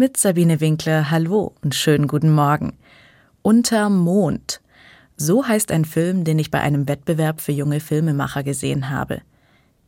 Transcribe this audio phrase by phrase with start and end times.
[0.00, 2.78] Mit Sabine Winkler, hallo und schönen guten Morgen.
[3.42, 4.60] Unter Mond.
[5.16, 9.22] So heißt ein Film, den ich bei einem Wettbewerb für junge Filmemacher gesehen habe.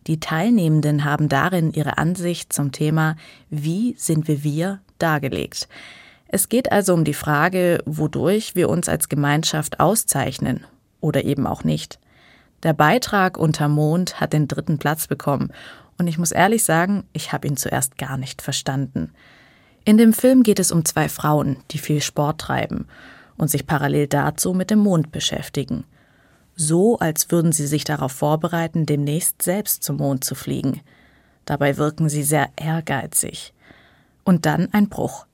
[0.09, 3.15] Die Teilnehmenden haben darin ihre Ansicht zum Thema
[3.51, 5.69] Wie sind wir wir dargelegt.
[6.27, 10.67] Es geht also um die Frage, wodurch wir uns als Gemeinschaft auszeichnen
[11.01, 12.01] oder eben auch nicht.
[12.65, 15.53] Der Beitrag Unter Mond hat den dritten Platz bekommen
[15.99, 19.13] und ich muss ehrlich sagen, ich habe ihn zuerst gar nicht verstanden.
[19.91, 22.87] In dem Film geht es um zwei Frauen, die viel Sport treiben
[23.37, 25.83] und sich parallel dazu mit dem Mond beschäftigen.
[26.55, 30.81] So, als würden sie sich darauf vorbereiten, demnächst selbst zum Mond zu fliegen.
[31.45, 33.53] Dabei wirken sie sehr ehrgeizig.
[34.23, 35.27] Und dann ein Bruch.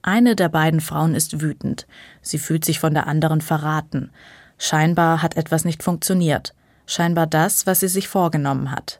[0.00, 1.86] Eine der beiden Frauen ist wütend.
[2.22, 4.12] Sie fühlt sich von der anderen verraten.
[4.56, 6.54] Scheinbar hat etwas nicht funktioniert.
[6.86, 8.99] Scheinbar das, was sie sich vorgenommen hat.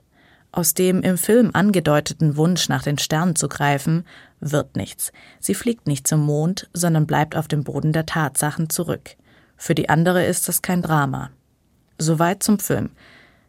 [0.53, 4.05] Aus dem im Film angedeuteten Wunsch nach den Sternen zu greifen,
[4.41, 5.13] wird nichts.
[5.39, 9.17] Sie fliegt nicht zum Mond, sondern bleibt auf dem Boden der Tatsachen zurück.
[9.57, 11.31] Für die andere ist das kein Drama.
[11.99, 12.91] Soweit zum Film.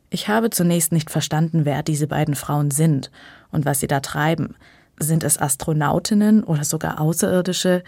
[0.09, 3.09] Ich habe zunächst nicht verstanden, wer diese beiden Frauen sind
[3.49, 4.55] und was sie da treiben.
[4.99, 7.83] Sind es Astronautinnen oder sogar Außerirdische?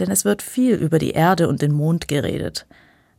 [0.00, 2.66] Denn es wird viel über die Erde und den Mond geredet.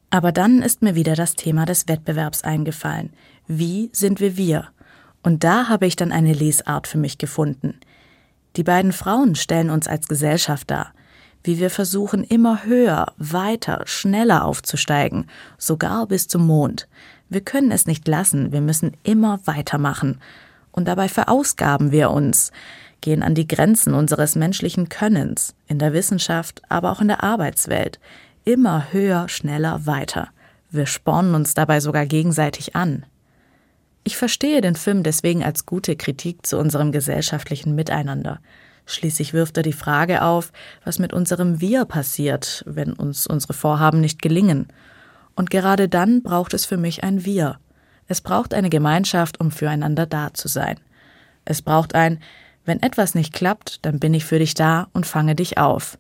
[0.10, 3.14] Aber dann ist mir wieder das Thema des Wettbewerbs eingefallen.
[3.48, 4.70] Wie sind wir wir?
[5.24, 7.80] Und da habe ich dann eine Lesart für mich gefunden.
[8.56, 10.94] Die beiden Frauen stellen uns als Gesellschaft dar,
[11.44, 16.88] wie wir versuchen, immer höher, weiter, schneller aufzusteigen, sogar bis zum Mond.
[17.30, 20.20] Wir können es nicht lassen, wir müssen immer weitermachen.
[20.72, 22.52] Und dabei verausgaben wir uns,
[23.02, 28.00] gehen an die Grenzen unseres menschlichen Könnens, in der Wissenschaft, aber auch in der Arbeitswelt.
[28.46, 30.30] Immer höher, schneller, weiter.
[30.72, 33.06] Wir spornen uns dabei sogar gegenseitig an.
[34.10, 38.40] Ich verstehe den Film deswegen als gute Kritik zu unserem gesellschaftlichen Miteinander.
[38.88, 40.52] Schließlich wirft er die Frage auf,
[40.84, 44.70] was mit unserem Wir passiert, wenn uns unsere Vorhaben nicht gelingen.
[45.36, 47.60] Und gerade dann braucht es für mich ein Wir.
[48.08, 50.80] Es braucht eine Gemeinschaft, um füreinander da zu sein.
[51.46, 52.20] Es braucht ein,
[52.66, 56.00] wenn etwas nicht klappt, dann bin ich für dich da und fange dich auf.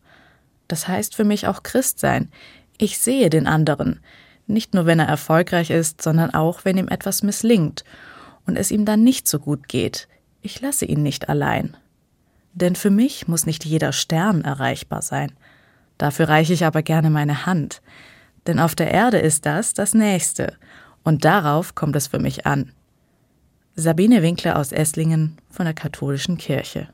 [0.67, 2.31] Das heißt für mich auch Christ sein.
[2.79, 3.99] Ich sehe den anderen
[4.49, 7.83] nicht nur wenn er erfolgreich ist, sondern auch wenn ihm etwas misslingt
[8.45, 10.07] und es ihm dann nicht so gut geht.
[10.41, 11.77] Ich lasse ihn nicht allein.
[12.53, 15.31] Denn für mich muss nicht jeder Stern erreichbar sein.
[15.97, 17.81] Dafür reiche ich aber gerne meine Hand.
[18.47, 20.55] Denn auf der Erde ist das das Nächste.
[21.03, 22.71] Und darauf kommt es für mich an.
[23.75, 26.89] Sabine Winkler aus Esslingen von der Katholischen Kirche.